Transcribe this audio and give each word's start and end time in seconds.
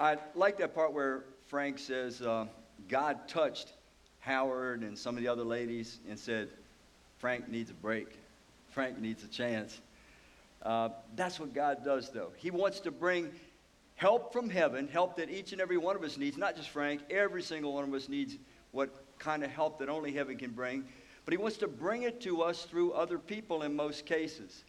I 0.00 0.16
like 0.34 0.56
that 0.58 0.74
part 0.74 0.94
where 0.94 1.24
Frank 1.48 1.78
says 1.78 2.22
uh, 2.22 2.46
God 2.88 3.28
touched 3.28 3.74
Howard 4.20 4.80
and 4.80 4.98
some 4.98 5.14
of 5.14 5.22
the 5.22 5.28
other 5.28 5.44
ladies 5.44 5.98
and 6.08 6.18
said, 6.18 6.48
Frank 7.18 7.50
needs 7.50 7.70
a 7.70 7.74
break. 7.74 8.18
Frank 8.70 8.98
needs 8.98 9.22
a 9.24 9.28
chance. 9.28 9.78
Uh, 10.62 10.88
that's 11.16 11.38
what 11.38 11.52
God 11.52 11.84
does, 11.84 12.08
though. 12.08 12.30
He 12.38 12.50
wants 12.50 12.80
to 12.80 12.90
bring 12.90 13.30
help 13.96 14.32
from 14.32 14.48
heaven, 14.48 14.88
help 14.88 15.16
that 15.16 15.28
each 15.28 15.52
and 15.52 15.60
every 15.60 15.76
one 15.76 15.96
of 15.96 16.02
us 16.02 16.16
needs, 16.16 16.38
not 16.38 16.56
just 16.56 16.70
Frank, 16.70 17.02
every 17.10 17.42
single 17.42 17.74
one 17.74 17.84
of 17.84 17.92
us 17.92 18.08
needs 18.08 18.38
what 18.72 19.04
kind 19.18 19.44
of 19.44 19.50
help 19.50 19.78
that 19.80 19.90
only 19.90 20.12
heaven 20.12 20.38
can 20.38 20.52
bring. 20.52 20.86
But 21.26 21.32
He 21.32 21.36
wants 21.38 21.58
to 21.58 21.68
bring 21.68 22.04
it 22.04 22.22
to 22.22 22.40
us 22.40 22.64
through 22.64 22.92
other 22.92 23.18
people 23.18 23.64
in 23.64 23.76
most 23.76 24.06
cases. 24.06 24.64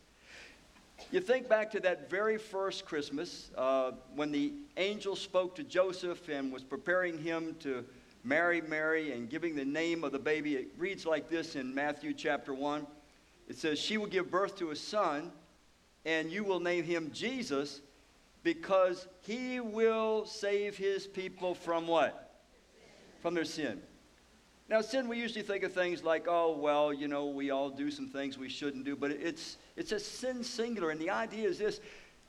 You 1.09 1.19
think 1.19 1.49
back 1.49 1.71
to 1.71 1.79
that 1.81 2.09
very 2.09 2.37
first 2.37 2.85
Christmas 2.85 3.49
uh, 3.57 3.91
when 4.15 4.31
the 4.31 4.53
angel 4.77 5.15
spoke 5.15 5.55
to 5.55 5.63
Joseph 5.63 6.29
and 6.29 6.51
was 6.51 6.63
preparing 6.63 7.17
him 7.17 7.55
to 7.61 7.83
marry 8.23 8.61
Mary 8.61 9.11
and 9.11 9.29
giving 9.29 9.55
the 9.55 9.65
name 9.65 10.03
of 10.03 10.11
the 10.11 10.19
baby. 10.19 10.55
It 10.55 10.69
reads 10.77 11.05
like 11.05 11.29
this 11.29 11.55
in 11.55 11.73
Matthew 11.73 12.13
chapter 12.13 12.53
1. 12.53 12.85
It 13.47 13.57
says, 13.57 13.79
She 13.79 13.97
will 13.97 14.07
give 14.07 14.29
birth 14.29 14.57
to 14.59 14.71
a 14.71 14.75
son, 14.75 15.31
and 16.05 16.31
you 16.31 16.43
will 16.43 16.59
name 16.59 16.83
him 16.83 17.11
Jesus 17.13 17.81
because 18.43 19.07
he 19.21 19.59
will 19.59 20.25
save 20.25 20.77
his 20.77 21.07
people 21.07 21.53
from 21.53 21.87
what? 21.87 22.39
From 23.21 23.33
their 23.33 23.45
sin. 23.45 23.81
Now, 24.69 24.81
sin, 24.81 25.09
we 25.09 25.17
usually 25.17 25.43
think 25.43 25.63
of 25.63 25.73
things 25.73 26.03
like, 26.03 26.27
oh, 26.29 26.55
well, 26.55 26.93
you 26.93 27.09
know, 27.09 27.25
we 27.25 27.51
all 27.51 27.69
do 27.69 27.91
some 27.91 28.07
things 28.07 28.37
we 28.37 28.47
shouldn't 28.47 28.85
do, 28.85 28.95
but 28.95 29.11
it's, 29.11 29.57
it's 29.75 29.91
a 29.91 29.99
sin 29.99 30.43
singular. 30.43 30.89
And 30.89 30.99
the 30.99 31.09
idea 31.09 31.47
is 31.47 31.57
this 31.57 31.79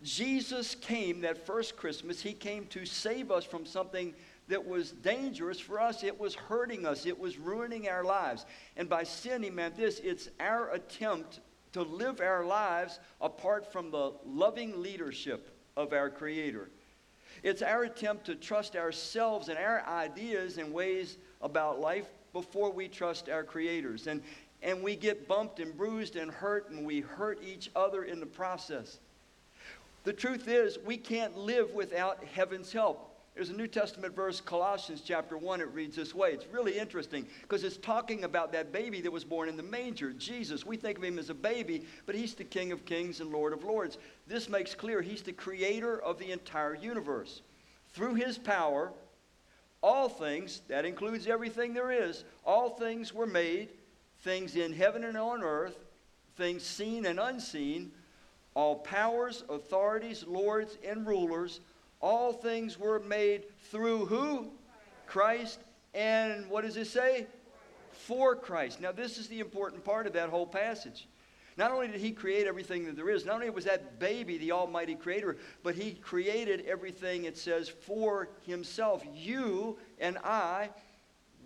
Jesus 0.03 0.75
came 0.75 1.21
that 1.21 1.47
first 1.47 1.77
Christmas, 1.77 2.21
he 2.21 2.33
came 2.33 2.67
to 2.67 2.85
save 2.85 3.31
us 3.31 3.45
from 3.45 3.65
something 3.65 4.15
that 4.49 4.67
was 4.67 4.91
dangerous 4.91 5.61
for 5.61 5.81
us. 5.81 6.03
It 6.03 6.19
was 6.19 6.35
hurting 6.35 6.85
us, 6.85 7.07
it 7.07 7.19
was 7.19 7.39
ruining 7.39 7.89
our 7.89 8.05
lives. 8.05 8.45
And 8.77 8.89
by 8.89 9.05
sin, 9.05 9.43
he 9.43 9.51
meant 9.51 9.77
this 9.77 10.01
it's 10.01 10.29
our 10.41 10.71
attempt 10.73 11.41
to 11.73 11.83
live 11.83 12.21
our 12.21 12.45
lives 12.45 13.01
apart 13.21 13.73
from 13.73 13.91
the 13.91 14.13
loving 14.27 14.83
leadership 14.83 15.57
of 15.77 15.93
our 15.93 16.11
Creator. 16.11 16.69
It's 17.43 17.63
our 17.63 17.85
attempt 17.85 18.27
to 18.27 18.35
trust 18.35 18.77
ourselves 18.77 19.49
and 19.49 19.59
our 19.59 19.87
ideas 19.87 20.59
and 20.59 20.73
ways 20.73 21.17
about 21.41 21.81
life 21.81 22.07
before 22.33 22.71
we 22.71 22.89
trust 22.89 23.29
our 23.29 23.43
creators. 23.43 24.07
And, 24.07 24.23
and 24.63 24.83
we 24.83 24.97
get 24.97 25.27
bumped 25.27 25.61
and 25.61 25.77
bruised 25.77 26.17
and 26.17 26.31
hurt, 26.31 26.71
and 26.71 26.87
we 26.87 27.01
hurt 27.01 27.43
each 27.45 27.71
other 27.75 28.05
in 28.05 28.21
the 28.21 28.27
process. 28.27 28.99
The 30.05 30.13
truth 30.13 30.49
is, 30.49 30.79
we 30.85 30.97
can't 30.97 31.37
live 31.37 31.73
without 31.73 32.23
heaven's 32.25 32.73
help. 32.73 33.09
There's 33.35 33.49
a 33.49 33.55
New 33.55 33.67
Testament 33.67 34.15
verse, 34.15 34.43
Colossians 34.43 35.01
chapter 35.03 35.39
1, 35.39 35.63
it 35.63 35.69
reads 35.73 35.97
this 35.97 36.15
way. 36.15 36.33
It's 36.33 36.47
really 36.53 36.79
interesting 36.79 37.27
because 37.41 37.65
it's 37.65 37.79
talking 37.79 38.25
about 38.25 38.53
that 38.53 38.73
baby 38.73 39.01
that 39.01 39.11
was 39.11 39.25
born 39.25 39.49
in 39.49 39.57
the 39.57 39.63
manger, 39.63 40.13
Jesus. 40.13 40.67
We 40.67 40.77
think 40.77 40.99
of 40.99 41.05
him 41.05 41.19
as 41.19 41.31
a 41.31 41.35
baby, 41.35 41.87
but 42.05 42.15
he's 42.15 42.35
the 42.35 42.45
King 42.45 42.73
of 42.73 42.85
kings 42.85 43.21
and 43.21 43.33
Lord 43.33 43.55
of 43.55 43.65
lords. 43.65 43.97
This 44.27 44.51
makes 44.51 44.75
clear 44.75 45.01
he's 45.01 45.23
the 45.23 45.33
creator 45.33 45.99
of 46.03 46.19
the 46.19 46.31
entire 46.31 46.75
universe. 46.75 47.41
Through 47.95 48.17
his 48.17 48.37
power, 48.37 48.93
all 49.83 50.11
things, 50.11 50.61
that 50.69 50.85
includes 50.85 51.27
everything 51.27 51.73
there 51.73 51.91
is, 51.91 52.25
all 52.45 52.71
things 52.71 53.15
were 53.15 53.27
made, 53.27 53.71
things 54.23 54.57
in 54.57 54.73
heaven 54.73 55.05
and 55.05 55.17
on 55.17 55.43
earth, 55.43 55.77
things 56.37 56.63
seen 56.63 57.07
and 57.07 57.21
unseen, 57.21 57.93
all 58.55 58.77
powers, 58.77 59.45
authorities, 59.49 60.25
lords, 60.27 60.79
and 60.87 61.07
rulers, 61.07 61.61
all 62.01 62.33
things 62.33 62.79
were 62.79 63.01
made 63.01 63.45
through 63.71 64.07
who? 64.07 64.51
Christ. 65.07 65.61
And 65.95 66.49
what 66.49 66.65
does 66.65 66.77
it 66.77 66.87
say? 66.87 67.27
For 67.93 68.35
Christ. 68.35 68.81
Now, 68.81 68.93
this 68.93 69.19
is 69.19 69.29
the 69.29 69.41
important 69.41 69.85
part 69.85 70.07
of 70.07 70.13
that 70.15 70.29
whole 70.29 70.47
passage. 70.47 71.07
Not 71.57 71.71
only 71.71 71.89
did 71.89 72.01
he 72.01 72.13
create 72.13 72.47
everything 72.47 72.87
that 72.87 72.97
there 72.97 73.11
is, 73.11 73.27
not 73.27 73.37
only 73.37 73.51
was 73.51 73.67
that 73.67 73.99
baby 73.99 74.39
the 74.39 74.53
Almighty 74.53 74.95
Creator, 74.95 75.37
but 75.63 75.75
he 75.75 75.93
created 75.93 76.65
everything, 76.67 77.25
it 77.25 77.37
says, 77.37 77.69
for 77.69 78.31
himself. 78.47 79.05
You 79.15 79.77
and 80.01 80.17
I, 80.25 80.71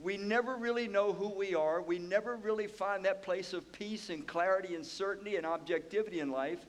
we 0.02 0.16
never 0.16 0.56
really 0.56 0.88
know 0.88 1.12
who 1.12 1.28
we 1.28 1.54
are. 1.54 1.80
We 1.80 1.98
never 1.98 2.36
really 2.36 2.66
find 2.66 3.04
that 3.04 3.22
place 3.22 3.52
of 3.52 3.70
peace 3.72 4.10
and 4.10 4.26
clarity 4.26 4.74
and 4.74 4.84
certainty 4.84 5.36
and 5.36 5.46
objectivity 5.46 6.20
in 6.20 6.30
life 6.30 6.66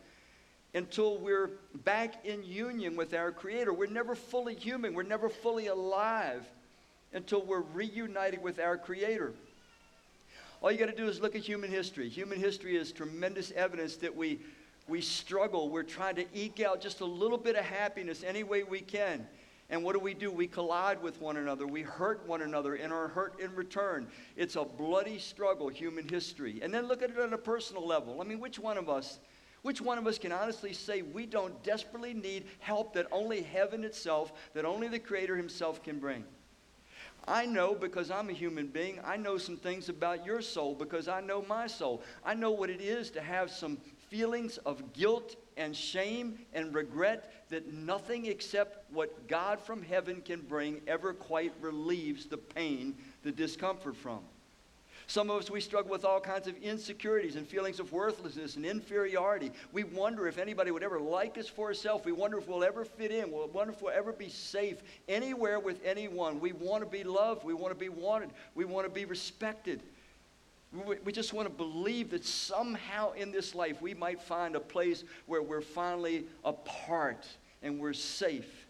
until 0.73 1.17
we're 1.17 1.51
back 1.83 2.25
in 2.25 2.43
union 2.43 2.95
with 2.95 3.13
our 3.13 3.31
Creator. 3.31 3.73
We're 3.73 3.87
never 3.87 4.15
fully 4.15 4.55
human, 4.55 4.93
we're 4.93 5.03
never 5.03 5.29
fully 5.29 5.67
alive 5.67 6.45
until 7.13 7.41
we're 7.43 7.63
reunited 7.73 8.41
with 8.41 8.59
our 8.59 8.77
Creator. 8.77 9.33
All 10.61 10.71
you 10.71 10.77
got 10.77 10.87
to 10.87 10.95
do 10.95 11.07
is 11.07 11.21
look 11.21 11.35
at 11.35 11.41
human 11.41 11.69
history. 11.69 12.09
Human 12.09 12.39
history 12.39 12.75
is 12.75 12.91
tremendous 12.91 13.51
evidence 13.51 13.97
that 13.97 14.15
we, 14.15 14.39
we 14.87 15.01
struggle. 15.01 15.69
We're 15.69 15.83
trying 15.83 16.15
to 16.15 16.25
eke 16.33 16.61
out 16.61 16.81
just 16.81 17.01
a 17.01 17.05
little 17.05 17.37
bit 17.37 17.55
of 17.55 17.63
happiness 17.63 18.23
any 18.23 18.43
way 18.43 18.63
we 18.63 18.79
can. 18.79 19.27
And 19.69 19.83
what 19.83 19.93
do 19.93 19.99
we 19.99 20.13
do? 20.13 20.31
We 20.31 20.47
collide 20.47 21.01
with 21.01 21.19
one 21.19 21.37
another. 21.37 21.67
We 21.67 21.81
hurt 21.81 22.25
one 22.25 22.41
another 22.41 22.75
and 22.75 22.93
are 22.93 23.09
hurt 23.09 23.39
in 23.39 23.53
return. 23.53 24.07
It's 24.37 24.55
a 24.55 24.63
bloody 24.63 25.19
struggle, 25.19 25.67
human 25.67 26.07
history. 26.07 26.59
And 26.61 26.73
then 26.73 26.87
look 26.87 27.03
at 27.03 27.09
it 27.09 27.19
on 27.19 27.33
a 27.33 27.37
personal 27.37 27.85
level. 27.85 28.21
I 28.21 28.23
mean, 28.23 28.39
which 28.39 28.59
one 28.59 28.77
of 28.77 28.87
us, 28.89 29.19
which 29.63 29.81
one 29.81 29.97
of 29.97 30.07
us 30.07 30.17
can 30.17 30.31
honestly 30.31 30.71
say 30.71 31.01
we 31.01 31.25
don't 31.25 31.61
desperately 31.63 32.13
need 32.13 32.45
help 32.59 32.93
that 32.93 33.07
only 33.11 33.41
heaven 33.41 33.83
itself, 33.83 34.31
that 34.53 34.63
only 34.63 34.87
the 34.87 34.99
Creator 34.99 35.35
Himself 35.35 35.83
can 35.83 35.99
bring? 35.99 36.23
I 37.27 37.45
know 37.45 37.75
because 37.75 38.09
I'm 38.09 38.29
a 38.29 38.33
human 38.33 38.67
being. 38.67 39.01
I 39.03 39.17
know 39.17 39.37
some 39.37 39.57
things 39.57 39.89
about 39.89 40.25
your 40.25 40.41
soul 40.41 40.75
because 40.75 41.09
I 41.09 41.19
know 41.19 41.43
my 41.49 41.67
soul. 41.67 42.01
I 42.23 42.33
know 42.33 42.51
what 42.51 42.69
it 42.69 42.79
is 42.79 43.11
to 43.11 43.21
have 43.21 43.51
some 43.51 43.77
feelings 44.09 44.57
of 44.59 44.93
guilt 44.93 45.35
and 45.57 45.75
shame 45.75 46.39
and 46.53 46.73
regret 46.73 47.31
that 47.49 47.73
nothing 47.73 48.25
except 48.25 48.91
what 48.91 49.27
God 49.27 49.59
from 49.59 49.81
heaven 49.81 50.21
can 50.21 50.41
bring 50.41 50.81
ever 50.87 51.13
quite 51.13 51.53
relieves 51.61 52.25
the 52.25 52.37
pain, 52.37 52.95
the 53.23 53.31
discomfort 53.31 53.95
from. 53.95 54.19
Some 55.09 55.29
of 55.29 55.41
us, 55.41 55.49
we 55.49 55.61
struggle 55.61 55.89
with 55.89 56.03
all 56.03 56.19
kinds 56.19 56.47
of 56.47 56.57
insecurities 56.57 57.37
and 57.37 57.47
feelings 57.47 57.79
of 57.79 57.93
worthlessness 57.93 58.57
and 58.57 58.65
inferiority. 58.65 59.51
We 59.71 59.85
wonder 59.85 60.27
if 60.27 60.37
anybody 60.37 60.69
would 60.69 60.83
ever 60.83 60.99
like 60.99 61.37
us 61.37 61.47
for 61.47 61.67
ourselves. 61.67 62.03
We 62.03 62.11
wonder 62.11 62.37
if 62.37 62.49
we'll 62.49 62.65
ever 62.65 62.83
fit 62.83 63.11
in. 63.11 63.31
We 63.31 63.45
wonder 63.45 63.71
if 63.71 63.81
we'll 63.81 63.93
ever 63.93 64.11
be 64.11 64.27
safe 64.27 64.83
anywhere 65.07 65.61
with 65.61 65.79
anyone. 65.85 66.41
We 66.41 66.51
want 66.51 66.83
to 66.83 66.89
be 66.89 67.05
loved. 67.05 67.45
We 67.45 67.53
want 67.53 67.71
to 67.71 67.79
be 67.79 67.87
wanted. 67.87 68.31
We 68.53 68.65
want 68.65 68.85
to 68.85 68.91
be 68.91 69.05
respected. 69.05 69.81
We 71.03 71.11
just 71.11 71.33
want 71.33 71.47
to 71.47 71.53
believe 71.53 72.11
that 72.11 72.25
somehow 72.25 73.13
in 73.13 73.31
this 73.31 73.55
life 73.55 73.81
we 73.81 73.93
might 73.93 74.21
find 74.21 74.55
a 74.55 74.59
place 74.59 75.03
where 75.25 75.41
we're 75.41 75.61
finally 75.61 76.25
apart 76.43 77.25
and 77.63 77.79
we're 77.79 77.93
safe. 77.93 78.67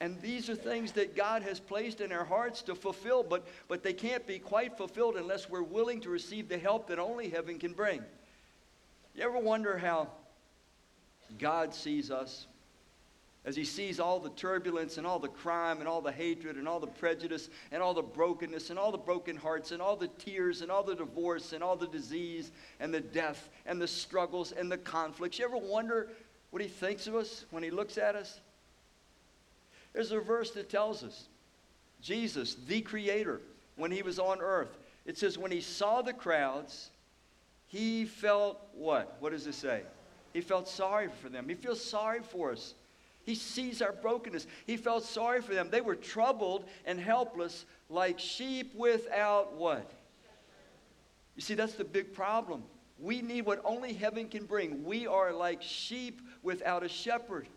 And 0.00 0.20
these 0.20 0.48
are 0.48 0.54
things 0.54 0.92
that 0.92 1.16
God 1.16 1.42
has 1.42 1.58
placed 1.58 2.00
in 2.00 2.12
our 2.12 2.24
hearts 2.24 2.62
to 2.62 2.74
fulfill, 2.74 3.22
but, 3.22 3.46
but 3.66 3.82
they 3.82 3.92
can't 3.92 4.26
be 4.26 4.38
quite 4.38 4.76
fulfilled 4.76 5.16
unless 5.16 5.50
we're 5.50 5.62
willing 5.62 6.00
to 6.02 6.10
receive 6.10 6.48
the 6.48 6.58
help 6.58 6.86
that 6.88 6.98
only 6.98 7.28
heaven 7.28 7.58
can 7.58 7.72
bring. 7.72 8.02
You 9.16 9.24
ever 9.24 9.38
wonder 9.38 9.76
how 9.76 10.08
God 11.38 11.74
sees 11.74 12.10
us? 12.10 12.46
As 13.48 13.56
he 13.56 13.64
sees 13.64 13.98
all 13.98 14.20
the 14.20 14.28
turbulence 14.28 14.98
and 14.98 15.06
all 15.06 15.18
the 15.18 15.26
crime 15.26 15.78
and 15.78 15.88
all 15.88 16.02
the 16.02 16.12
hatred 16.12 16.56
and 16.56 16.68
all 16.68 16.78
the 16.78 16.86
prejudice 16.86 17.48
and 17.72 17.82
all 17.82 17.94
the 17.94 18.02
brokenness 18.02 18.68
and 18.68 18.78
all 18.78 18.92
the 18.92 18.98
broken 18.98 19.36
hearts 19.36 19.72
and 19.72 19.80
all 19.80 19.96
the 19.96 20.08
tears 20.18 20.60
and 20.60 20.70
all 20.70 20.82
the 20.82 20.94
divorce 20.94 21.54
and 21.54 21.64
all 21.64 21.74
the 21.74 21.86
disease 21.86 22.52
and 22.78 22.92
the 22.92 23.00
death 23.00 23.48
and 23.64 23.80
the 23.80 23.88
struggles 23.88 24.52
and 24.52 24.70
the 24.70 24.76
conflicts. 24.76 25.38
You 25.38 25.46
ever 25.46 25.56
wonder 25.56 26.10
what 26.50 26.60
he 26.60 26.68
thinks 26.68 27.06
of 27.06 27.14
us 27.14 27.46
when 27.50 27.62
he 27.62 27.70
looks 27.70 27.96
at 27.96 28.14
us? 28.14 28.38
There's 29.94 30.12
a 30.12 30.20
verse 30.20 30.50
that 30.50 30.68
tells 30.68 31.02
us 31.02 31.28
Jesus, 32.02 32.54
the 32.66 32.82
Creator, 32.82 33.40
when 33.76 33.90
he 33.90 34.02
was 34.02 34.18
on 34.18 34.42
earth, 34.42 34.76
it 35.06 35.16
says, 35.16 35.38
when 35.38 35.50
he 35.50 35.62
saw 35.62 36.02
the 36.02 36.12
crowds, 36.12 36.90
he 37.66 38.04
felt 38.04 38.60
what? 38.74 39.16
What 39.20 39.32
does 39.32 39.46
it 39.46 39.54
say? 39.54 39.84
He 40.34 40.42
felt 40.42 40.68
sorry 40.68 41.08
for 41.22 41.30
them. 41.30 41.48
He 41.48 41.54
feels 41.54 41.82
sorry 41.82 42.20
for 42.20 42.52
us. 42.52 42.74
He 43.28 43.34
sees 43.34 43.82
our 43.82 43.92
brokenness. 43.92 44.46
He 44.66 44.78
felt 44.78 45.04
sorry 45.04 45.42
for 45.42 45.52
them. 45.52 45.68
They 45.70 45.82
were 45.82 45.96
troubled 45.96 46.64
and 46.86 46.98
helpless 46.98 47.66
like 47.90 48.18
sheep 48.18 48.74
without 48.74 49.52
what? 49.52 49.92
You 51.36 51.42
see, 51.42 51.52
that's 51.52 51.74
the 51.74 51.84
big 51.84 52.14
problem. 52.14 52.62
We 52.98 53.20
need 53.20 53.44
what 53.44 53.60
only 53.66 53.92
heaven 53.92 54.30
can 54.30 54.46
bring. 54.46 54.82
We 54.82 55.06
are 55.06 55.30
like 55.30 55.60
sheep 55.60 56.22
without 56.42 56.82
a 56.82 56.88
shepherd. 56.88 57.48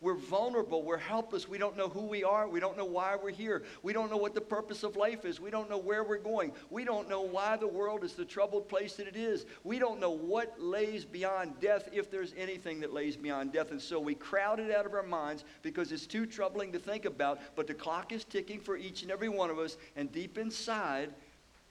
We're 0.00 0.14
vulnerable. 0.14 0.82
We're 0.82 0.98
helpless. 0.98 1.48
We 1.48 1.56
don't 1.56 1.76
know 1.76 1.88
who 1.88 2.02
we 2.02 2.22
are. 2.22 2.48
We 2.48 2.60
don't 2.60 2.76
know 2.76 2.84
why 2.84 3.16
we're 3.16 3.30
here. 3.30 3.62
We 3.82 3.92
don't 3.92 4.10
know 4.10 4.18
what 4.18 4.34
the 4.34 4.40
purpose 4.40 4.82
of 4.82 4.96
life 4.96 5.24
is. 5.24 5.40
We 5.40 5.50
don't 5.50 5.70
know 5.70 5.78
where 5.78 6.04
we're 6.04 6.18
going. 6.18 6.52
We 6.68 6.84
don't 6.84 7.08
know 7.08 7.22
why 7.22 7.56
the 7.56 7.66
world 7.66 8.04
is 8.04 8.12
the 8.12 8.24
troubled 8.24 8.68
place 8.68 8.96
that 8.96 9.08
it 9.08 9.16
is. 9.16 9.46
We 9.64 9.78
don't 9.78 9.98
know 9.98 10.10
what 10.10 10.60
lays 10.60 11.04
beyond 11.06 11.60
death, 11.60 11.88
if 11.92 12.10
there's 12.10 12.34
anything 12.36 12.80
that 12.80 12.92
lays 12.92 13.16
beyond 13.16 13.52
death. 13.52 13.70
And 13.70 13.80
so 13.80 13.98
we 13.98 14.14
crowd 14.14 14.60
it 14.60 14.70
out 14.70 14.84
of 14.84 14.92
our 14.92 15.02
minds 15.02 15.44
because 15.62 15.92
it's 15.92 16.06
too 16.06 16.26
troubling 16.26 16.72
to 16.72 16.78
think 16.78 17.06
about. 17.06 17.40
But 17.54 17.66
the 17.66 17.74
clock 17.74 18.12
is 18.12 18.24
ticking 18.24 18.60
for 18.60 18.76
each 18.76 19.02
and 19.02 19.10
every 19.10 19.30
one 19.30 19.48
of 19.48 19.58
us. 19.58 19.78
And 19.96 20.12
deep 20.12 20.36
inside, 20.36 21.14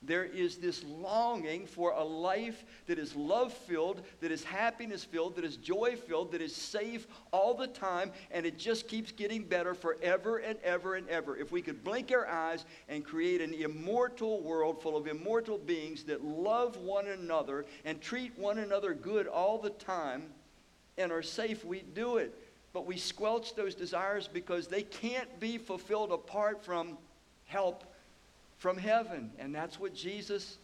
there 0.06 0.24
is 0.24 0.56
this 0.56 0.84
longing 0.84 1.66
for 1.66 1.90
a 1.92 2.02
life 2.02 2.64
that 2.86 2.98
is 2.98 3.14
love 3.16 3.52
filled, 3.52 4.02
that 4.20 4.30
is 4.30 4.44
happiness 4.44 5.04
filled, 5.04 5.36
that 5.36 5.44
is 5.44 5.56
joy 5.56 5.96
filled, 5.96 6.32
that 6.32 6.40
is 6.40 6.54
safe 6.54 7.06
all 7.32 7.54
the 7.54 7.66
time, 7.66 8.12
and 8.30 8.46
it 8.46 8.58
just 8.58 8.88
keeps 8.88 9.12
getting 9.12 9.42
better 9.42 9.74
forever 9.74 10.38
and 10.38 10.58
ever 10.62 10.94
and 10.94 11.08
ever. 11.08 11.36
If 11.36 11.52
we 11.52 11.62
could 11.62 11.82
blink 11.82 12.12
our 12.12 12.26
eyes 12.26 12.64
and 12.88 13.04
create 13.04 13.40
an 13.40 13.52
immortal 13.54 14.40
world 14.40 14.80
full 14.82 14.96
of 14.96 15.06
immortal 15.06 15.58
beings 15.58 16.04
that 16.04 16.24
love 16.24 16.76
one 16.76 17.08
another 17.08 17.66
and 17.84 18.00
treat 18.00 18.38
one 18.38 18.58
another 18.58 18.94
good 18.94 19.26
all 19.26 19.58
the 19.58 19.70
time 19.70 20.24
and 20.98 21.12
are 21.12 21.22
safe, 21.22 21.64
we'd 21.64 21.94
do 21.94 22.16
it. 22.16 22.34
But 22.72 22.86
we 22.86 22.96
squelch 22.96 23.54
those 23.54 23.74
desires 23.74 24.28
because 24.30 24.68
they 24.68 24.82
can't 24.82 25.40
be 25.40 25.58
fulfilled 25.58 26.12
apart 26.12 26.64
from 26.64 26.98
help 27.46 27.84
from 28.58 28.76
heaven. 28.76 29.30
And 29.38 29.54
that's 29.54 29.78
what 29.78 29.94
Jesus 29.94 30.58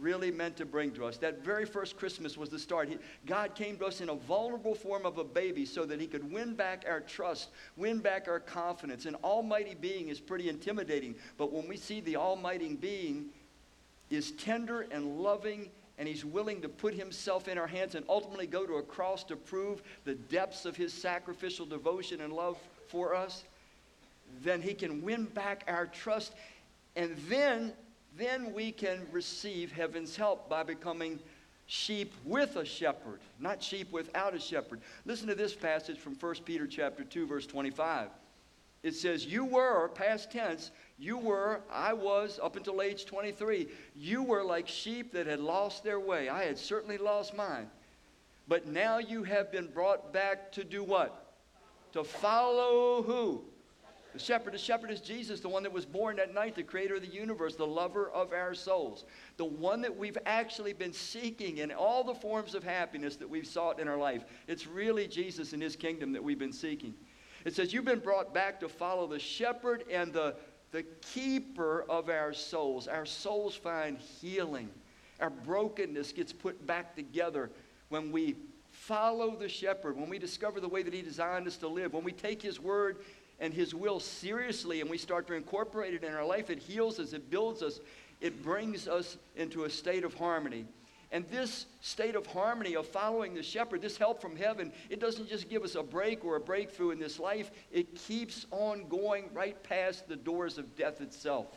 really 0.00 0.30
meant 0.30 0.56
to 0.56 0.64
bring 0.64 0.90
to 0.92 1.04
us. 1.04 1.18
That 1.18 1.44
very 1.44 1.66
first 1.66 1.96
Christmas 1.96 2.36
was 2.36 2.48
the 2.48 2.58
start. 2.58 2.88
He, 2.88 2.98
God 3.26 3.54
came 3.54 3.76
to 3.78 3.86
us 3.86 4.00
in 4.00 4.08
a 4.08 4.14
vulnerable 4.14 4.74
form 4.74 5.04
of 5.04 5.18
a 5.18 5.24
baby 5.24 5.66
so 5.66 5.84
that 5.84 6.00
he 6.00 6.06
could 6.06 6.32
win 6.32 6.54
back 6.54 6.84
our 6.88 7.00
trust, 7.00 7.50
win 7.76 7.98
back 7.98 8.26
our 8.28 8.40
confidence. 8.40 9.04
An 9.04 9.16
almighty 9.16 9.76
being 9.78 10.08
is 10.08 10.18
pretty 10.18 10.48
intimidating, 10.48 11.14
but 11.36 11.52
when 11.52 11.68
we 11.68 11.76
see 11.76 12.00
the 12.00 12.16
almighty 12.16 12.74
being 12.74 13.26
is 14.10 14.32
tender 14.32 14.86
and 14.90 15.18
loving 15.18 15.68
and 15.98 16.08
he's 16.08 16.24
willing 16.24 16.62
to 16.62 16.68
put 16.68 16.94
himself 16.94 17.48
in 17.48 17.58
our 17.58 17.66
hands 17.66 17.94
and 17.94 18.04
ultimately 18.08 18.46
go 18.46 18.66
to 18.66 18.74
a 18.74 18.82
cross 18.82 19.24
to 19.24 19.36
prove 19.36 19.82
the 20.04 20.14
depths 20.14 20.64
of 20.64 20.74
his 20.74 20.92
sacrificial 20.92 21.66
devotion 21.66 22.22
and 22.22 22.32
love 22.32 22.58
for 22.88 23.14
us, 23.14 23.44
then 24.42 24.62
he 24.62 24.72
can 24.72 25.02
win 25.02 25.24
back 25.24 25.64
our 25.68 25.86
trust 25.86 26.32
and 26.96 27.16
then, 27.28 27.72
then 28.16 28.52
we 28.52 28.72
can 28.72 29.06
receive 29.10 29.72
heaven's 29.72 30.16
help 30.16 30.48
by 30.48 30.62
becoming 30.62 31.18
sheep 31.66 32.12
with 32.24 32.56
a 32.56 32.64
shepherd, 32.64 33.20
not 33.40 33.62
sheep 33.62 33.90
without 33.92 34.34
a 34.34 34.38
shepherd. 34.38 34.80
Listen 35.06 35.26
to 35.28 35.34
this 35.34 35.54
passage 35.54 35.98
from 35.98 36.14
1 36.14 36.34
Peter 36.44 36.66
chapter 36.66 37.04
2 37.04 37.26
verse 37.26 37.46
25. 37.46 38.08
It 38.82 38.94
says, 38.94 39.24
"You 39.24 39.44
were 39.44 39.88
past 39.90 40.32
tense, 40.32 40.72
you 40.98 41.16
were, 41.16 41.62
I 41.70 41.92
was 41.92 42.40
up 42.42 42.56
until 42.56 42.82
age 42.82 43.06
23, 43.06 43.68
you 43.94 44.22
were 44.22 44.42
like 44.42 44.68
sheep 44.68 45.12
that 45.12 45.26
had 45.26 45.40
lost 45.40 45.84
their 45.84 46.00
way. 46.00 46.28
I 46.28 46.44
had 46.44 46.58
certainly 46.58 46.98
lost 46.98 47.32
mine. 47.32 47.70
But 48.48 48.66
now 48.66 48.98
you 48.98 49.22
have 49.22 49.52
been 49.52 49.68
brought 49.68 50.12
back 50.12 50.52
to 50.52 50.64
do 50.64 50.82
what? 50.82 51.36
To 51.92 52.02
follow 52.02 53.02
who? 53.02 53.44
The 54.12 54.18
shepherd, 54.18 54.52
the 54.52 54.58
shepherd 54.58 54.90
is 54.90 55.00
Jesus, 55.00 55.40
the 55.40 55.48
one 55.48 55.62
that 55.62 55.72
was 55.72 55.86
born 55.86 56.16
that 56.16 56.34
night, 56.34 56.54
the 56.54 56.62
creator 56.62 56.96
of 56.96 57.00
the 57.00 57.08
universe, 57.08 57.56
the 57.56 57.66
lover 57.66 58.10
of 58.10 58.32
our 58.32 58.52
souls, 58.52 59.06
the 59.38 59.44
one 59.44 59.80
that 59.82 59.96
we've 59.96 60.18
actually 60.26 60.74
been 60.74 60.92
seeking 60.92 61.58
in 61.58 61.72
all 61.72 62.04
the 62.04 62.14
forms 62.14 62.54
of 62.54 62.62
happiness 62.62 63.16
that 63.16 63.28
we've 63.28 63.46
sought 63.46 63.80
in 63.80 63.88
our 63.88 63.96
life. 63.96 64.24
It's 64.48 64.66
really 64.66 65.06
Jesus 65.06 65.54
and 65.54 65.62
his 65.62 65.76
kingdom 65.76 66.12
that 66.12 66.22
we've 66.22 66.38
been 66.38 66.52
seeking. 66.52 66.94
It 67.46 67.54
says, 67.54 67.72
You've 67.72 67.86
been 67.86 68.00
brought 68.00 68.34
back 68.34 68.60
to 68.60 68.68
follow 68.68 69.06
the 69.06 69.18
shepherd 69.18 69.84
and 69.90 70.12
the, 70.12 70.34
the 70.72 70.82
keeper 71.00 71.86
of 71.88 72.10
our 72.10 72.34
souls. 72.34 72.88
Our 72.88 73.06
souls 73.06 73.54
find 73.54 73.98
healing, 73.98 74.68
our 75.20 75.30
brokenness 75.30 76.12
gets 76.12 76.34
put 76.34 76.66
back 76.66 76.94
together 76.94 77.50
when 77.88 78.12
we 78.12 78.36
follow 78.72 79.36
the 79.36 79.48
shepherd, 79.48 79.96
when 79.96 80.08
we 80.08 80.18
discover 80.18 80.60
the 80.60 80.68
way 80.68 80.82
that 80.82 80.94
he 80.94 81.02
designed 81.02 81.46
us 81.46 81.56
to 81.58 81.68
live, 81.68 81.92
when 81.92 82.04
we 82.04 82.12
take 82.12 82.42
his 82.42 82.58
word 82.58 82.98
and 83.40 83.52
His 83.52 83.74
will 83.74 84.00
seriously 84.00 84.80
and 84.80 84.90
we 84.90 84.98
start 84.98 85.26
to 85.28 85.34
incorporate 85.34 85.94
it 85.94 86.04
in 86.04 86.14
our 86.14 86.24
life, 86.24 86.50
it 86.50 86.58
heals 86.58 86.98
us, 86.98 87.12
it 87.12 87.30
builds 87.30 87.62
us, 87.62 87.80
it 88.20 88.42
brings 88.42 88.88
us 88.88 89.16
into 89.36 89.64
a 89.64 89.70
state 89.70 90.04
of 90.04 90.14
harmony. 90.14 90.66
And 91.10 91.28
this 91.28 91.66
state 91.82 92.16
of 92.16 92.26
harmony 92.26 92.74
of 92.74 92.86
following 92.86 93.34
the 93.34 93.42
shepherd, 93.42 93.82
this 93.82 93.98
help 93.98 94.22
from 94.22 94.34
heaven, 94.34 94.72
it 94.88 94.98
doesn't 94.98 95.28
just 95.28 95.50
give 95.50 95.62
us 95.62 95.74
a 95.74 95.82
break 95.82 96.24
or 96.24 96.36
a 96.36 96.40
breakthrough 96.40 96.90
in 96.90 96.98
this 96.98 97.18
life, 97.18 97.50
it 97.70 97.94
keeps 97.94 98.46
on 98.50 98.88
going 98.88 99.28
right 99.34 99.62
past 99.62 100.08
the 100.08 100.16
doors 100.16 100.56
of 100.56 100.74
death 100.74 101.02
itself. 101.02 101.48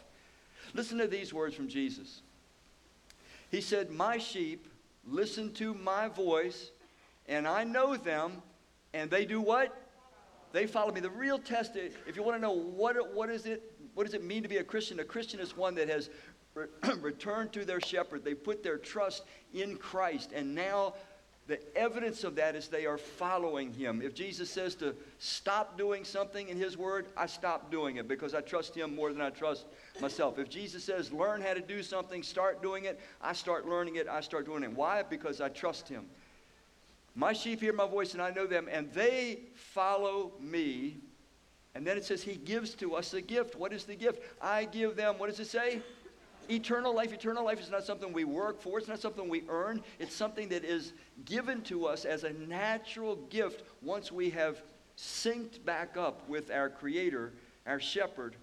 Listen 0.74 0.98
to 0.98 1.08
these 1.08 1.34
words 1.34 1.56
from 1.56 1.70
Jesus. 1.70 2.22
He 3.50 3.62
said, 3.62 3.92
My 3.92 4.18
sheep 4.18 4.68
listen 5.08 5.54
to 5.54 5.74
my 5.74 6.08
voice, 6.10 6.72
and 7.28 7.48
I 7.48 7.64
know 7.64 7.96
them, 7.96 8.42
and 8.94 9.10
they 9.10 9.26
do 9.26 9.40
what? 9.40 9.74
They 10.56 10.68
follow 10.68 10.94
me. 10.94 11.02
The 11.02 11.10
real 11.10 11.38
test, 11.38 11.76
if 11.76 12.16
you 12.16 12.24
want 12.24 12.38
to 12.38 12.42
know 12.42 12.54
what, 12.54 13.14
what, 13.14 13.30
is 13.30 13.46
it, 13.46 13.74
what 13.94 14.06
does 14.06 14.14
it 14.14 14.24
mean 14.24 14.42
to 14.42 14.48
be 14.48 14.56
a 14.56 14.64
Christian, 14.64 15.02
a 15.02 15.04
Christian 15.04 15.42
is 15.42 15.58
one 15.58 15.76
that 15.76 15.90
has 15.90 16.10
re- 16.54 16.68
returned 17.02 17.52
to 17.52 17.66
their 17.66 17.82
shepherd. 17.82 18.24
They 18.24 18.36
put 18.36 18.64
their 18.64 18.78
trust 18.78 19.24
in 19.54 19.76
Christ. 19.76 20.32
And 20.34 20.56
now 20.56 20.94
the 21.48 21.60
evidence 21.78 22.24
of 22.24 22.36
that 22.38 22.56
is 22.56 22.70
they 22.70 22.86
are 22.86 22.98
following 22.98 23.74
him. 23.74 24.02
If 24.02 24.16
Jesus 24.16 24.50
says 24.50 24.76
to 24.76 24.96
stop 25.20 25.78
doing 25.78 26.06
something 26.06 26.48
in 26.48 26.58
his 26.58 26.78
word, 26.78 27.08
I 27.18 27.26
stop 27.26 27.70
doing 27.70 27.98
it 27.98 28.08
because 28.08 28.34
I 28.34 28.40
trust 28.40 28.74
him 28.74 28.96
more 28.96 29.12
than 29.12 29.22
I 29.22 29.32
trust 29.32 29.66
myself. 30.00 30.40
If 30.40 30.48
Jesus 30.48 30.86
says 30.86 31.12
learn 31.12 31.42
how 31.42 31.54
to 31.54 31.60
do 31.60 31.84
something, 31.84 32.24
start 32.24 32.62
doing 32.62 32.86
it, 32.86 32.98
I 33.22 33.34
start 33.34 33.68
learning 33.68 33.98
it, 33.98 34.08
I 34.08 34.22
start 34.22 34.46
doing 34.46 34.64
it. 34.64 34.72
Why? 34.72 35.04
Because 35.04 35.42
I 35.42 35.50
trust 35.50 35.90
him. 35.90 36.06
My 37.16 37.32
sheep 37.32 37.62
hear 37.62 37.72
my 37.72 37.88
voice, 37.88 38.14
and 38.14 38.22
I 38.22 38.32
know 38.32 38.46
them, 38.46 38.68
and 38.70 38.92
they 38.92 39.40
follow 39.54 40.34
me. 40.40 40.98
And 41.74 41.88
then 41.88 41.98
it 41.98 42.04
says, 42.04 42.22
He 42.22 42.36
gives 42.36 42.76
to 42.76 42.96
us 42.96 43.14
a 43.14 43.22
gift. 43.22 43.56
What 43.56 43.72
is 43.72 43.86
the 43.86 43.96
gift? 43.96 44.22
I 44.42 44.66
give 44.66 44.98
them, 44.98 45.18
what 45.18 45.30
does 45.30 45.40
it 45.40 45.48
say? 45.48 45.82
Eternal 46.50 46.94
life. 46.94 47.14
Eternal 47.14 47.44
life 47.44 47.60
is 47.60 47.72
not 47.72 47.86
something 47.86 48.12
we 48.12 48.26
work 48.26 48.62
for, 48.62 48.78
it's 48.78 48.88
not 48.88 49.00
something 49.00 49.30
we 49.30 49.44
earn. 49.48 49.82
It's 49.98 50.16
something 50.16 50.50
that 50.50 50.66
is 50.66 50.94
given 51.24 51.62
to 51.64 51.86
us 51.86 52.04
as 52.06 52.26
a 52.26 52.34
natural 52.34 53.16
gift 53.16 53.64
once 53.82 54.12
we 54.12 54.30
have 54.32 54.62
synced 54.98 55.64
back 55.66 55.98
up 55.98 56.28
with 56.30 56.52
our 56.52 56.70
Creator, 56.70 57.34
our 57.66 57.80
Shepherd, 57.80 58.36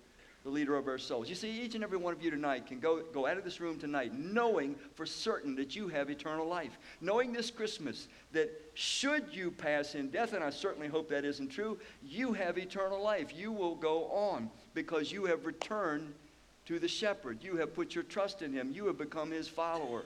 the 0.44 0.50
leader 0.50 0.76
of 0.76 0.88
our 0.88 0.98
souls. 0.98 1.28
You 1.28 1.34
see, 1.34 1.62
each 1.62 1.74
and 1.74 1.84
every 1.84 1.98
one 1.98 2.12
of 2.12 2.22
you 2.22 2.30
tonight 2.30 2.66
can 2.66 2.80
go, 2.80 3.02
go 3.12 3.26
out 3.26 3.38
of 3.38 3.44
this 3.44 3.60
room 3.60 3.78
tonight 3.78 4.12
knowing 4.12 4.74
for 4.94 5.06
certain 5.06 5.54
that 5.56 5.76
you 5.76 5.88
have 5.88 6.10
eternal 6.10 6.46
life. 6.46 6.76
Knowing 7.00 7.32
this 7.32 7.50
Christmas 7.50 8.08
that 8.32 8.50
should 8.74 9.24
you 9.32 9.50
pass 9.50 9.94
in 9.94 10.10
death, 10.10 10.32
and 10.32 10.42
I 10.42 10.50
certainly 10.50 10.88
hope 10.88 11.08
that 11.10 11.24
isn't 11.24 11.48
true, 11.48 11.78
you 12.02 12.32
have 12.32 12.58
eternal 12.58 13.00
life. 13.00 13.32
You 13.36 13.52
will 13.52 13.76
go 13.76 14.06
on 14.06 14.50
because 14.74 15.12
you 15.12 15.26
have 15.26 15.46
returned 15.46 16.12
to 16.66 16.78
the 16.78 16.88
shepherd. 16.88 17.38
You 17.42 17.56
have 17.56 17.74
put 17.74 17.94
your 17.94 18.04
trust 18.04 18.42
in 18.42 18.52
him. 18.52 18.72
You 18.74 18.86
have 18.86 18.98
become 18.98 19.30
his 19.30 19.46
follower. 19.46 20.02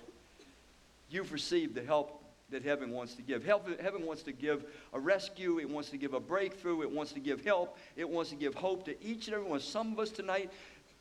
You've 1.08 1.32
received 1.32 1.74
the 1.74 1.84
help 1.84 2.22
that 2.50 2.62
heaven 2.62 2.90
wants 2.90 3.14
to 3.14 3.22
give. 3.22 3.44
Heaven 3.44 4.06
wants 4.06 4.22
to 4.22 4.32
give 4.32 4.64
a 4.92 5.00
rescue, 5.00 5.58
it 5.58 5.68
wants 5.68 5.90
to 5.90 5.96
give 5.96 6.14
a 6.14 6.20
breakthrough, 6.20 6.82
it 6.82 6.90
wants 6.90 7.12
to 7.12 7.20
give 7.20 7.44
help, 7.44 7.76
it 7.96 8.08
wants 8.08 8.30
to 8.30 8.36
give 8.36 8.54
hope 8.54 8.84
to 8.84 9.04
each 9.04 9.26
and 9.26 9.34
every 9.34 9.48
one. 9.48 9.60
Some 9.60 9.92
of 9.92 9.98
us 9.98 10.10
tonight, 10.10 10.50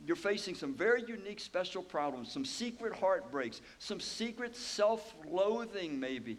you're 0.04 0.16
facing 0.16 0.54
some 0.54 0.74
very 0.74 1.04
unique, 1.06 1.40
special 1.40 1.82
problems, 1.82 2.32
some 2.32 2.44
secret 2.44 2.94
heartbreaks, 2.94 3.60
some 3.78 4.00
secret 4.00 4.56
self 4.56 5.14
loathing, 5.30 6.00
maybe. 6.00 6.36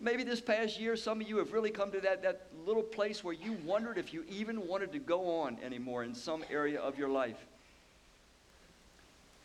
Maybe 0.00 0.24
this 0.24 0.40
past 0.40 0.78
year, 0.78 0.96
some 0.96 1.20
of 1.20 1.28
you 1.28 1.38
have 1.38 1.52
really 1.52 1.70
come 1.70 1.90
to 1.92 2.00
that, 2.00 2.22
that 2.22 2.46
little 2.66 2.82
place 2.82 3.22
where 3.22 3.34
you 3.34 3.56
wondered 3.64 3.98
if 3.98 4.12
you 4.12 4.24
even 4.28 4.66
wanted 4.66 4.92
to 4.92 4.98
go 4.98 5.40
on 5.40 5.56
anymore 5.64 6.04
in 6.04 6.14
some 6.14 6.44
area 6.50 6.80
of 6.80 6.98
your 6.98 7.08
life. 7.08 7.38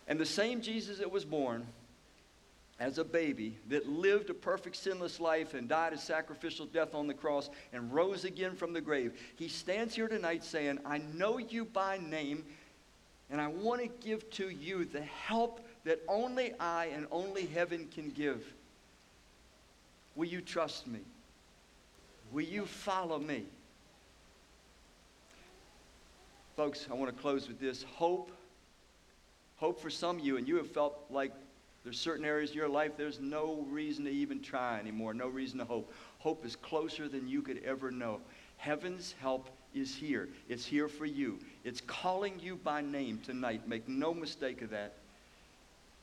And 0.08 0.20
the 0.20 0.26
same 0.26 0.62
Jesus 0.62 0.98
that 1.00 1.12
was 1.12 1.24
born 1.24 1.66
as 2.80 2.98
a 2.98 3.04
baby 3.04 3.58
that 3.68 3.90
lived 3.90 4.30
a 4.30 4.34
perfect 4.34 4.76
sinless 4.76 5.20
life 5.20 5.54
and 5.54 5.68
died 5.68 5.92
a 5.92 5.98
sacrificial 5.98 6.66
death 6.66 6.96
on 6.96 7.08
the 7.08 7.14
cross 7.14 7.50
and 7.74 7.94
rose 7.94 8.24
again 8.24 8.56
from 8.56 8.72
the 8.72 8.82
grave. 8.82 9.20
He 9.36 9.50
stands 9.50 9.96
here 9.96 10.08
tonight 10.08 10.44
saying, 10.44 10.80
I 10.86 11.00
know 11.14 11.38
you 11.38 11.66
by 11.66 11.98
name, 11.98 12.46
and 13.30 13.42
I 13.42 13.48
want 13.48 13.82
to 13.82 14.08
give 14.08 14.30
to 14.32 14.50
you 14.50 14.86
the 14.86 15.02
help 15.02 15.60
that 15.84 16.02
only 16.08 16.54
I 16.60 16.86
and 16.86 17.06
only 17.12 17.46
heaven 17.46 17.88
can 17.94 18.12
give. 18.12 18.46
Will 20.16 20.28
you 20.28 20.42
trust 20.42 20.88
me? 20.88 21.00
Will 22.32 22.46
you 22.46 22.66
follow 22.66 23.20
me? 23.20 23.44
Folks, 26.56 26.88
I 26.90 26.94
want 26.94 27.14
to 27.14 27.22
close 27.22 27.48
with 27.48 27.60
this 27.60 27.84
hope. 27.84 28.32
Hope 29.58 29.82
for 29.82 29.90
some 29.90 30.20
of 30.20 30.26
you, 30.26 30.38
and 30.38 30.48
you 30.48 30.56
have 30.58 30.72
felt 30.72 31.06
like 31.10 31.34
There's 31.90 32.00
certain 32.00 32.24
areas 32.24 32.52
of 32.52 32.56
your 32.56 32.70
life 32.70 32.92
there's 32.98 33.20
no 33.20 33.66
reason 33.68 34.06
to 34.06 34.12
even 34.12 34.42
try 34.42 34.78
anymore, 34.78 35.16
no 35.16 35.28
reason 35.28 35.58
to 35.58 35.66
hope. 35.66 35.92
Hope 36.20 36.46
is 36.46 36.56
closer 36.56 37.10
than 37.10 37.28
you 37.28 37.42
could 37.42 37.64
ever 37.66 37.90
know. 37.90 38.22
Heaven's 38.58 39.16
help 39.20 39.50
is 39.74 39.96
here. 39.96 40.30
It's 40.50 40.64
here 40.64 40.88
for 40.88 41.08
you. 41.08 41.40
It's 41.64 41.82
calling 41.82 42.40
you 42.40 42.58
by 42.58 42.82
name 42.82 43.20
tonight. 43.26 43.68
Make 43.68 43.90
no 43.90 44.14
mistake 44.14 44.62
of 44.62 44.70
that. 44.70 44.94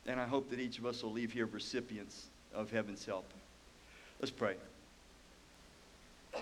And 0.09 0.19
I 0.19 0.25
hope 0.25 0.51
that 0.51 0.59
each 0.59 0.77
of 0.79 0.87
us 0.87 1.05
will 1.05 1.13
leave 1.13 1.31
here 1.31 1.47
recipients 1.47 2.27
of 2.53 2.73
heaven's 2.73 3.07
help. 3.07 3.33
Let's 4.19 4.33
pray. 4.33 4.57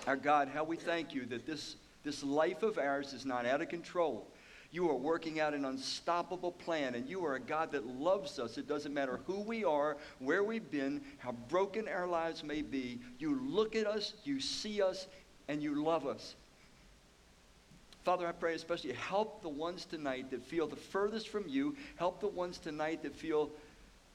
Our 0.07 0.15
God, 0.15 0.49
how 0.51 0.63
we 0.63 0.75
thank 0.75 1.13
you 1.13 1.23
that 1.27 1.45
this, 1.45 1.75
this 2.03 2.23
life 2.23 2.63
of 2.63 2.79
ours 2.79 3.13
is 3.13 3.27
not 3.27 3.45
out 3.45 3.61
of 3.61 3.69
control. 3.69 4.25
You 4.75 4.89
are 4.89 4.95
working 4.95 5.39
out 5.39 5.53
an 5.53 5.63
unstoppable 5.63 6.51
plan, 6.51 6.95
and 6.95 7.07
you 7.07 7.25
are 7.25 7.35
a 7.35 7.39
God 7.39 7.71
that 7.71 7.87
loves 7.87 8.39
us. 8.39 8.57
It 8.57 8.67
doesn't 8.67 8.93
matter 8.93 9.21
who 9.25 9.39
we 9.39 9.63
are, 9.63 9.95
where 10.19 10.43
we've 10.43 10.69
been, 10.69 10.99
how 11.17 11.31
broken 11.31 11.87
our 11.87 12.05
lives 12.05 12.43
may 12.43 12.61
be. 12.61 12.99
You 13.17 13.39
look 13.39 13.77
at 13.77 13.87
us, 13.87 14.15
you 14.25 14.41
see 14.41 14.81
us, 14.81 15.07
and 15.47 15.63
you 15.63 15.81
love 15.81 16.05
us. 16.05 16.35
Father, 18.03 18.27
I 18.27 18.33
pray 18.33 18.53
especially 18.53 18.91
help 18.91 19.41
the 19.41 19.47
ones 19.47 19.85
tonight 19.85 20.29
that 20.31 20.43
feel 20.43 20.67
the 20.67 20.75
furthest 20.75 21.29
from 21.29 21.47
you. 21.47 21.73
Help 21.95 22.19
the 22.19 22.27
ones 22.27 22.57
tonight 22.57 23.01
that 23.03 23.15
feel 23.15 23.51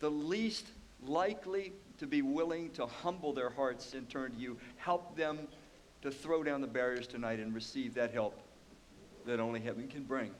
the 0.01 0.11
least 0.11 0.67
likely 1.07 1.73
to 2.01 2.07
be 2.07 2.21
willing 2.21 2.69
to 2.73 2.85
humble 2.85 3.33
their 3.33 3.49
hearts 3.49 3.95
and 3.95 4.11
turn 4.11 4.33
to 4.33 4.39
you. 4.39 4.59
Help 4.77 5.17
them 5.17 5.39
to 6.03 6.11
throw 6.11 6.43
down 6.43 6.61
the 6.61 6.67
barriers 6.67 7.07
tonight 7.07 7.39
and 7.39 7.55
receive 7.55 7.95
that 7.95 8.13
help 8.13 8.39
that 9.25 9.41
only 9.41 9.61
heaven 9.61 9.89
can 9.89 10.03
bring. 10.03 10.31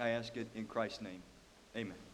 I 0.00 0.10
ask 0.10 0.36
it 0.36 0.48
in 0.54 0.64
Christ's 0.66 1.00
name. 1.00 1.22
Amen. 1.76 2.13